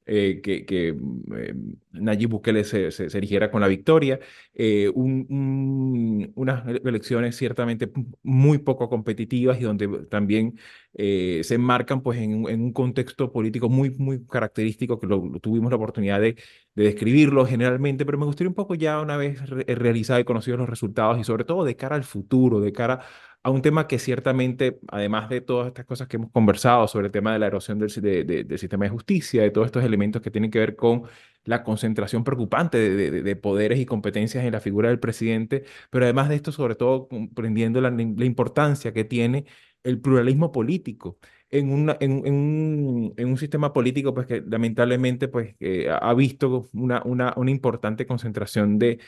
[0.09, 1.55] eh, que, que eh,
[1.93, 4.19] Nayib Bukele se, se, se, erigiera con la victoria.
[4.55, 7.91] Eh, un, un, unas elecciones ciertamente
[8.23, 10.59] muy poco competitivas y donde también
[10.95, 15.77] eh, se enmarcan pues, en, un contexto político muy, muy característico que lo, tuvimos la
[15.77, 16.37] oportunidad de,
[16.75, 20.59] de, describirlo generalmente, pero me gustaría un poco ya una vez re realizado y conocidos
[20.59, 23.01] los resultados y sobre todo de cara al futuro, de cara
[23.43, 27.13] a un tema que ciertamente, además de todas estas cosas que hemos conversado sobre el
[27.13, 30.23] tema de la erosión del, de, de, del sistema de justicia, de todos estos elementos
[30.23, 31.05] que tienen que ver con
[31.45, 36.29] la concentración preocupante de, de, poderes y competencias en la figura del presidente, pero además
[36.29, 37.89] de esto, sobre todo comprendiendo la,
[38.25, 39.47] importancia que tiene
[39.83, 41.19] el pluralismo político
[41.51, 46.69] en, una, en, un, en, un, sistema político pues, que lamentablemente pues, eh, ha visto
[46.75, 48.99] una, una importante concentración de,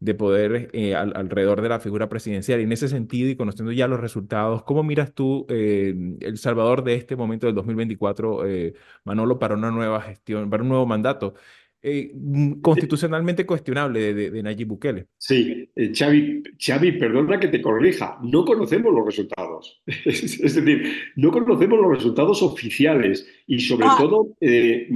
[0.00, 2.60] de poder eh, al, alrededor de la figura presidencial.
[2.60, 6.84] Y en ese sentido, y conociendo ya los resultados, ¿cómo miras tú eh, El Salvador
[6.84, 11.34] de este momento del 2024, eh, Manolo, para una nueva gestión, para un nuevo mandato?
[11.80, 12.12] Eh,
[12.60, 15.06] constitucionalmente cuestionable de, de, de, Nayib Bukele.
[15.16, 19.80] Sí, eh, Xavi, Xavi, perdona que te corrija, no conocemos los resultados.
[19.86, 23.96] es, es, decir, no conocemos los resultados oficiales y sobre ah.
[23.96, 24.88] todo eh,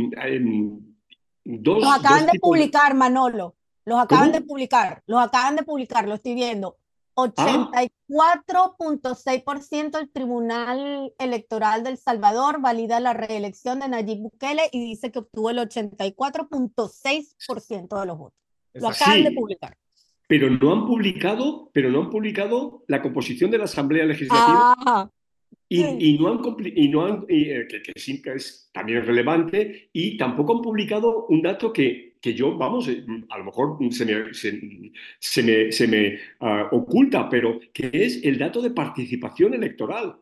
[1.45, 1.85] dos...
[1.85, 3.55] Los acaban dos de publicar, Manolo.
[3.85, 4.41] Los acaban ¿Cómo?
[4.41, 6.77] de publicar, los acaban de publicar, lo estoy viendo.
[7.15, 15.19] 84.6% el Tribunal Electoral del Salvador valida la reelección de Nayib Bukele y dice que
[15.19, 18.39] obtuvo el 84.6% de los votos.
[18.75, 19.77] Lo acaban de publicar.
[20.27, 24.75] Pero no han publicado, pero no han publicado la composición de la Asamblea Legislativa.
[24.79, 25.11] Ah,
[25.69, 25.97] y, sí.
[25.99, 26.41] y, no han,
[26.75, 31.27] y no han y, eh, que, que, es también es relevante, y tampoco han publicado
[31.27, 35.89] un dato que que yo, vamos, eh, a lo mejor se me, se, me, se
[35.89, 40.22] me ah, oculta, pero que es el dato de participación electoral.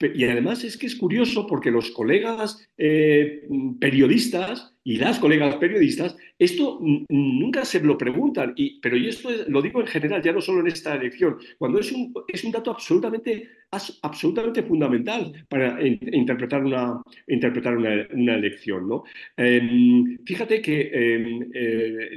[0.00, 3.46] Y además es que es curioso porque los colegas eh,
[3.78, 9.62] periodistas y las colegas periodistas, esto nunca se lo preguntan, y, pero yo esto lo
[9.62, 12.72] digo en general, ya no solo en esta elección, cuando es un, es un dato
[12.72, 13.48] absolutamente,
[14.02, 18.88] absolutamente fundamental para interpretar una, interpretar una, elección.
[18.88, 19.04] ¿no?
[19.36, 22.08] Em, fíjate que em, eh,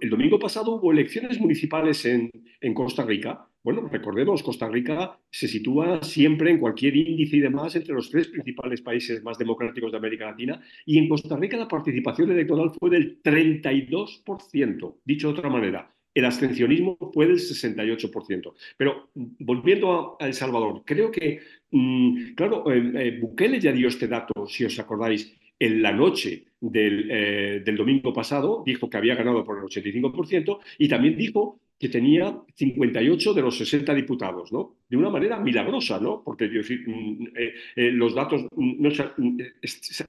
[0.00, 5.48] el, domingo pasado hubo elecciones municipales en, en Costa Rica, bueno, recordemos, Costa Rica se
[5.48, 9.96] sitúa siempre en cualquier índice y demás entre los tres principales países más democráticos de
[9.96, 14.96] América Latina y en Costa Rica la participación electoral fue del 32%.
[15.02, 18.52] Dicho de otra manera, el abstencionismo fue del 68%.
[18.76, 24.08] Pero volviendo a, El Salvador, creo que, mm, claro, eh, eh, Bukele ya dio este
[24.08, 29.14] dato, si os acordáis, en la noche del, eh, del, domingo pasado, dijo que había
[29.14, 34.76] ganado por el 85% y también dijo que tenía 58 de los 60 diputados, ¿no?
[34.88, 36.22] De una manera milagrosa, ¿no?
[36.24, 38.90] Porque mm, eh, eh, los datos no,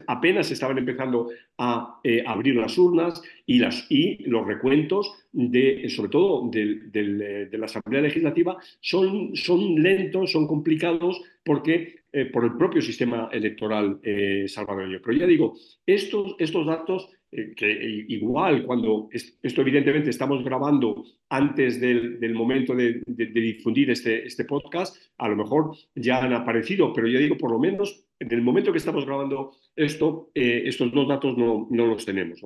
[0.08, 6.10] apenas estaban empezando a eh, abrir las urnas y, las, y los recuentos, de, sobre
[6.10, 13.28] todo de, la Asamblea Legislativa, son, son lentos, son complicados, porque por el propio sistema
[13.34, 13.99] electoral
[14.47, 15.01] salvadoreño.
[15.04, 22.33] Pero ya digo, estos, estos datos que igual cuando esto evidentemente estamos grabando antes del,
[22.33, 27.38] momento de, difundir este, este podcast, a lo mejor ya han aparecido, pero ya digo,
[27.38, 31.67] por lo menos en el momento que estamos grabando esto, eh, estos dos datos no,
[31.69, 32.41] no los tenemos.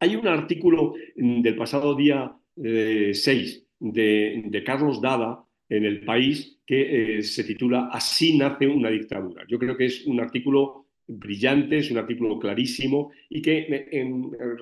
[0.00, 6.60] Hay un artículo mm, del pasado día 6 eh, de, Carlos Dada en el país
[6.66, 9.44] que se titula Así nace una dictadura.
[9.48, 13.66] Yo creo que es un artículo brillante, es un artículo clarísimo y que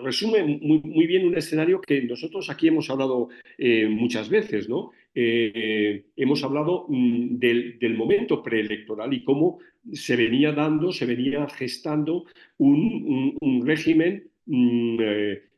[0.03, 3.29] resume muy, bien un escenario que nosotros aquí hemos hablado
[3.59, 4.91] eh, muchas veces, ¿no?
[5.15, 9.59] Eh, hemos hablado mm, del, momento preelectoral y cómo
[9.93, 12.25] se venía dando, se venía gestando
[12.59, 14.97] un, régimen mm,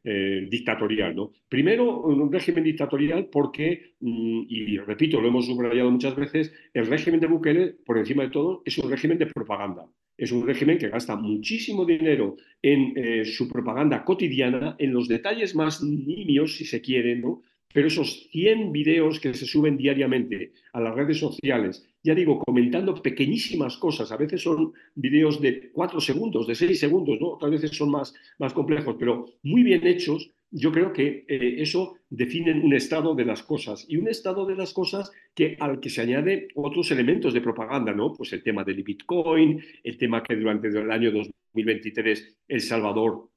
[0.07, 1.14] eh, dictatorial.
[1.14, 1.33] ¿no?
[1.49, 7.20] Primero, un régimen dictatorial porque, mm, y repito, lo hemos subrayado muchas veces, el régimen
[7.20, 9.87] de Bukele, por encima de todo, es un régimen de propaganda.
[10.16, 15.55] Es un régimen que gasta muchísimo dinero en eh, su propaganda cotidiana, en los detalles
[15.55, 17.42] más nimios, si se quiere, ¿no?
[17.72, 22.94] Pero esos 100 videos que se suben diariamente a las redes sociales, ya digo, comentando
[23.03, 27.31] pequeñísimas cosas, a veces son videos de 4 segundos, de 6 segundos, ¿no?
[27.31, 31.96] Otras veces son más, más complejos, pero muy bien hechos, yo creo que eh, eso
[32.09, 35.90] define un estado de las cosas y un estado de las cosas que al que
[35.90, 38.12] se añade otros elementos de propaganda, ¿no?
[38.12, 43.30] Pues el tema del Bitcoin, el tema que durante el año 2023 El Salvador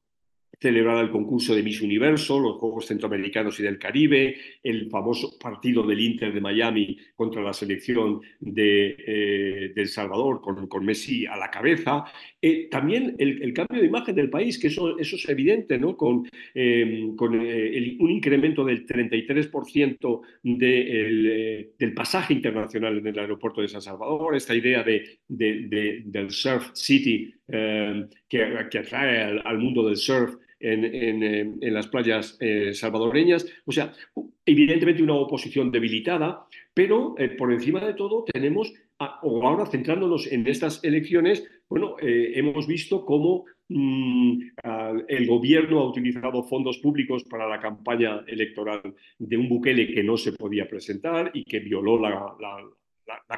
[0.59, 5.85] celebrada el concurso de Miss Universo, los Juegos Centroamericanos y del Caribe, el famoso partido
[5.85, 11.37] del Inter de Miami contra la selección de, eh, El Salvador con, con, Messi a
[11.37, 12.05] la cabeza.
[12.41, 15.95] Eh, también el, cambio de imagen del país, que eso, eso es evidente, ¿no?
[15.95, 23.61] con, em, con eh, un incremento del 33% de, del pasaje internacional en el aeropuerto
[23.61, 29.95] de San Salvador, esta idea de, del Surf City que, que, atrae al mundo del
[29.95, 33.45] surf en, las playas eh, salvadoreñas.
[33.65, 33.93] O sea,
[34.45, 40.47] evidentemente una oposición debilitada, pero eh, por encima de todo tenemos, o ahora centrándonos en
[40.47, 44.41] estas elecciones, bueno, eh, hemos visto cómo mm,
[45.07, 48.81] el gobierno ha utilizado fondos públicos para la campaña electoral
[49.19, 52.35] de un Bukele que no se podía presentar y que violó la,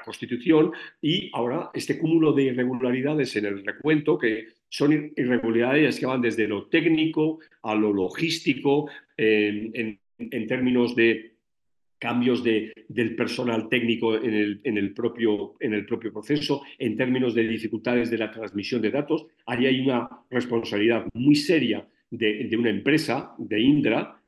[0.04, 6.22] Constitución y ahora este cúmulo de irregularidades en el recuento que son irregularidades que van
[6.22, 10.00] desde lo técnico a lo logístico en,
[10.48, 11.34] términos de
[11.98, 16.96] cambios de, del personal técnico en el, en, el propio, en el propio proceso, en
[16.96, 19.28] términos de dificultades de la transmisión de datos.
[19.46, 24.19] Ahí hay una responsabilidad muy seria de una empresa, de Indra,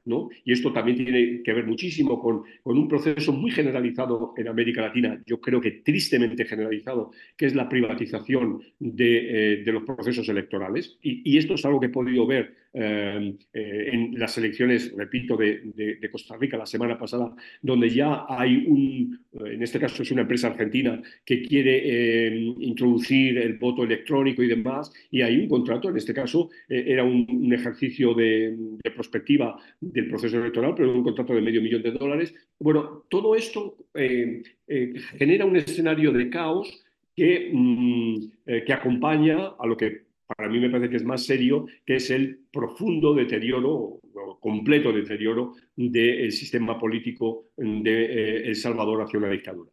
[0.45, 5.21] y esto también tiene que ver muchísimo con, un proceso muy generalizado en América Latina,
[5.25, 10.97] yo creo que tristemente generalizado, que es la privatización de, eh, los procesos electorales.
[11.01, 15.99] Y, esto es algo que he podido ver eh, eh, en las elecciones, repito, de,
[16.11, 20.47] Costa Rica la semana pasada, donde ya hay un, en este caso es una empresa
[20.47, 26.13] argentina que quiere introducir el voto electrónico y demás, y hay un contrato, en este
[26.13, 28.57] caso era un, ejercicio de,
[28.93, 32.33] prospectiva del proceso electoral, pero un contrato de medio millón de dólares.
[32.59, 36.83] Bueno, todo esto eh, eh, genera un escenario de caos
[37.15, 38.15] que, mm,
[38.45, 41.95] eh, que acompaña a lo que para mí me parece que es más serio, que
[41.95, 43.99] es el profundo deterioro,
[44.39, 49.71] completo deterioro del sistema político de eh, El Salvador hacia una dictadura.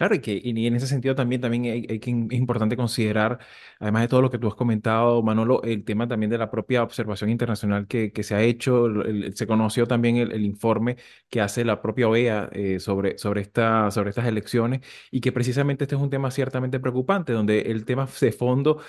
[0.00, 3.38] Claro, y que y en ese sentido también, también hay, hay que, es importante considerar,
[3.78, 6.82] además de todo lo que tú has comentado, Manolo, el tema también de la propia
[6.82, 8.88] observación internacional que, que se ha hecho.
[9.34, 10.96] se conoció también el, el, informe
[11.28, 14.80] que hace la propia OEA eh, sobre, sobre, esta, sobre estas elecciones
[15.10, 18.80] y que precisamente este es un tema ciertamente preocupante, donde el tema de fondo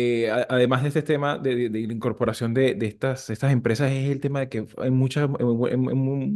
[0.00, 4.38] eh, además de este tema de, la incorporación de, estas, estas empresas, es el tema
[4.38, 5.80] de que en, muchas, en,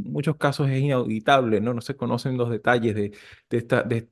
[0.02, 1.72] muchos casos es inauditable, ¿no?
[1.72, 3.12] No se conocen los detalles de,
[3.50, 4.08] esta, de,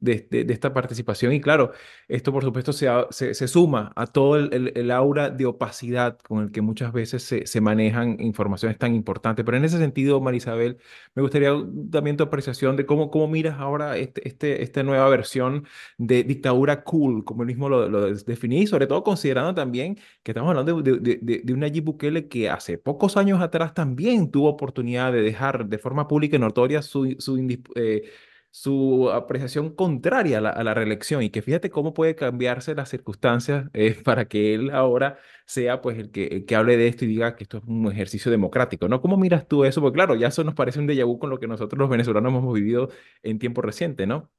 [0.49, 1.33] esta participación.
[1.33, 1.73] Y claro,
[2.07, 6.53] esto por supuesto se, se, suma a todo el, el, aura de opacidad con el
[6.53, 9.45] que muchas veces se, se, manejan informaciones tan importantes.
[9.45, 10.79] Pero en ese sentido, Marisabel,
[11.17, 11.51] me gustaría
[11.91, 15.67] también tu apreciación de cómo, cómo miras ahora este, este, esta nueva versión
[15.99, 20.51] de dictadura cool, como el mismo lo, lo definí, sobre todo considerando también que estamos
[20.51, 24.49] hablando de, de, de, de, una Nayib Bukele que hace pocos años atrás también tuvo
[24.49, 27.39] oportunidad de dejar de forma pública y notoria su, su,
[27.75, 28.11] eh,
[28.51, 32.89] su apreciación contraria a la, a la, reelección y que fíjate cómo puede cambiarse las
[32.89, 37.05] circunstancias eh, para que él ahora sea pues el que, el que hable de esto
[37.05, 39.01] y diga que esto es un ejercicio democrático, ¿no?
[39.01, 39.81] ¿Cómo miras tú eso?
[39.81, 42.33] Porque claro, ya eso nos parece un déjà vu con lo que nosotros los venezolanos
[42.33, 42.91] hemos vivido
[43.23, 44.31] en tiempo reciente, ¿no?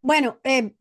[0.00, 0.74] Bueno, eh,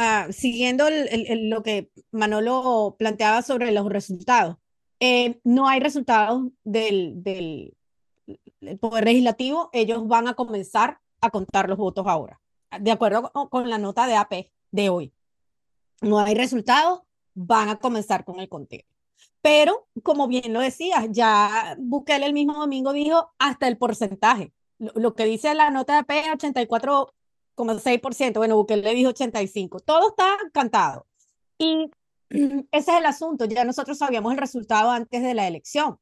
[0.00, 4.56] Ah, siguiendo lo que Manolo planteaba sobre los resultados,
[5.00, 7.74] eh, no hay resultados del,
[8.80, 12.40] Poder Legislativo, ellos van a comenzar a contar los votos ahora,
[12.78, 15.12] de acuerdo con, la nota de AP de hoy.
[16.00, 17.00] No hay resultados,
[17.34, 18.84] van a comenzar con el conteo.
[19.42, 24.52] Pero, como bien lo decías, ya Bukele el mismo domingo dijo hasta el porcentaje.
[24.78, 27.14] Lo, lo que dice la nota de AP es 84
[27.58, 31.06] como 6%, bueno, Bukele dijo 85%, todo está cantado.
[31.58, 31.90] Y
[32.30, 35.98] ese es el asunto, ya nosotros sabíamos el resultado antes de la elección.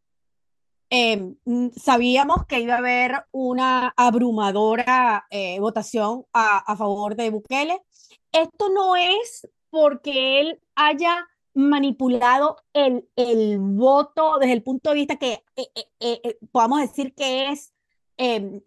[0.91, 1.35] Eh,
[1.77, 7.83] sabíamos que iba a haber una abrumadora eh, votación a, a, favor de Bukele.
[8.31, 15.17] Esto no es porque él haya manipulado el, el voto desde el punto de vista
[15.17, 15.67] que eh,
[16.01, 17.73] eh podamos decir que es
[18.19, 18.61] em,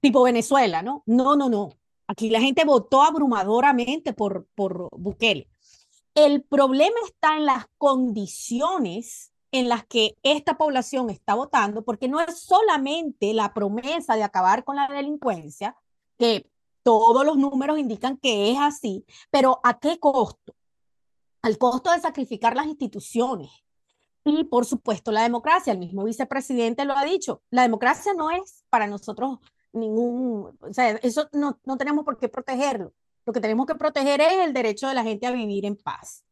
[0.00, 1.02] tipo Venezuela, ¿no?
[1.04, 1.81] No, no, no.
[2.06, 5.48] Aquí la gente votó abrumadoramente por, por Bukele.
[6.14, 12.20] El problema está en las condiciones en las que esta población está votando, porque no
[12.20, 15.76] es solamente la promesa de acabar con la delincuencia,
[16.18, 16.50] que
[16.82, 20.54] todos los números indican que es así, pero ¿a qué costo?
[21.42, 23.50] Al costo de sacrificar las instituciones.
[24.24, 28.64] Y por supuesto la democracia, el mismo vicepresidente lo ha dicho, la democracia no es
[28.70, 29.38] para nosotros
[29.72, 32.92] ningún, o sea, eso no, no tenemos por qué protegerlo.
[33.24, 36.24] Lo que tenemos que proteger es el derecho de la gente a vivir en paz.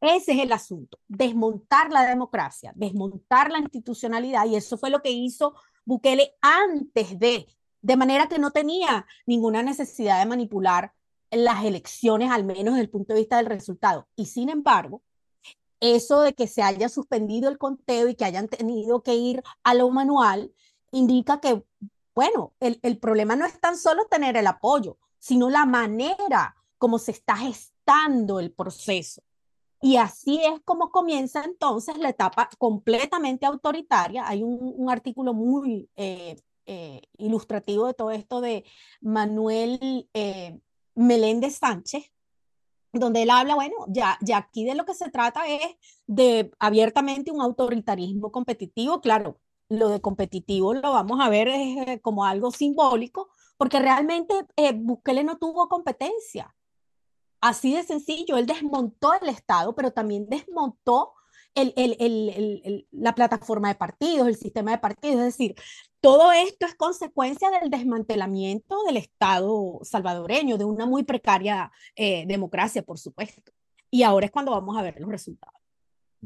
[0.00, 5.10] Ese es el asunto, desmontar la democracia, desmontar la institucionalidad, y eso fue lo que
[5.10, 5.54] hizo
[5.84, 7.46] Bukele antes de,
[7.82, 10.92] de manera que no tenía ninguna necesidad de manipular
[11.30, 14.06] las elecciones, al menos desde el punto de vista del resultado.
[14.14, 15.02] Y sin embargo,
[15.80, 19.74] eso de que se haya suspendido el conteo y que hayan tenido que ir a
[19.74, 20.52] lo manual,
[20.92, 21.64] indica que
[22.18, 26.98] bueno, el, el problema no es tan solo tener el apoyo, sino la manera como
[26.98, 29.22] se está gestando el proceso.
[29.80, 34.26] Y así es como comienza entonces la etapa completamente autoritaria.
[34.26, 36.34] Hay un, un artículo muy eh,
[36.66, 38.64] eh, ilustrativo de todo esto de
[39.00, 40.58] Manuel eh,
[40.96, 42.12] Meléndez Sánchez,
[42.92, 45.76] donde él habla, bueno, ya, ya aquí de lo que se trata es
[46.08, 49.38] de abiertamente un autoritarismo competitivo, claro,
[49.68, 55.24] lo de competitivo lo vamos a ver eh, como algo simbólico, porque realmente eh, Bukele
[55.24, 56.54] no tuvo competencia.
[57.40, 61.14] Así de sencillo, él desmontó el Estado, pero también desmontó
[62.92, 65.20] la plataforma de partidos, el sistema de partidos.
[65.20, 65.54] Es decir,
[66.00, 72.82] todo esto es consecuencia del desmantelamiento del Estado salvadoreño, de una muy precaria eh, democracia,
[72.82, 73.52] por supuesto.
[73.90, 75.58] Y ahora es cuando vamos a ver los resultados.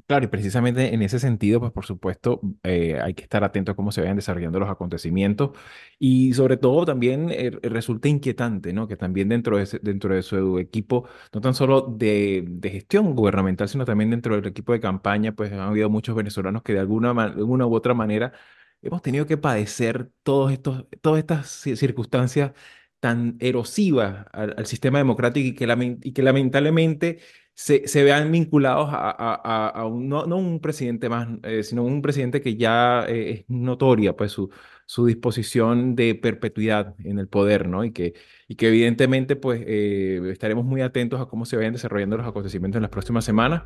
[0.07, 3.77] Claro, y precisamente en ese sentido, pues por supuesto, eh, hay que estar atento a
[3.77, 5.51] cómo se vayan desarrollando los acontecimientos
[5.99, 8.89] y sobre todo también eh, resulta inquietante, ¿no?
[8.89, 13.15] Que también dentro de, ese- dentro de su equipo, no tan solo de, de gestión
[13.15, 16.81] gubernamental, sino también dentro del equipo de campaña, pues han habido muchos venezolanos que de
[16.81, 18.33] alguna, ma- de una u otra manera
[18.81, 22.53] hemos tenido que padecer todos estos, todas estas ci- circunstancias
[23.01, 27.19] tan erosivas al, sistema democrático y que lamentablemente
[27.55, 31.85] se, se vean vinculados a, a, a un, no, no, un presidente más, eh, sino
[31.85, 34.51] un presidente que ya eh, es notoria pues su,
[34.87, 37.85] su disposición de perpetuidad en el poder, ¿no?
[37.85, 38.15] Y que,
[38.49, 42.77] y que evidentemente pues eh, estaremos muy atentos a cómo se vayan desarrollando los acontecimientos
[42.77, 43.63] en las próximas semanas.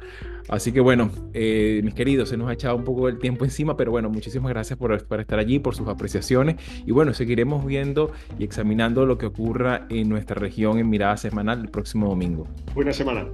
[0.49, 3.77] Así que bueno, eh, mis queridos, se nos ha echado un poco el tiempo encima,
[3.77, 8.13] pero bueno, muchísimas gracias por, por estar allí, por sus apreciaciones y bueno, seguiremos viendo
[8.39, 12.47] y examinando lo que ocurra en nuestra región en Mirada Semanal el próximo domingo.
[12.75, 13.27] Buena semana.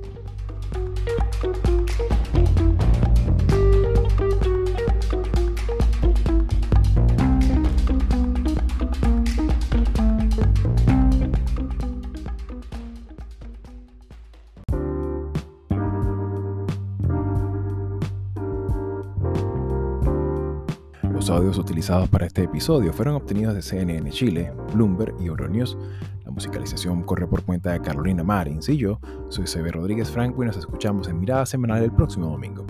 [21.22, 25.78] Los audios utilizados para este episodio fueron obtenidos de CNN Chile, Bloomberg y Euronews.
[26.24, 28.98] La musicalización corre por cuenta de Carolina Marins y yo
[29.28, 32.66] soy Sebe Rodríguez Franco y nos escuchamos en Mirada Semanal el próximo domingo.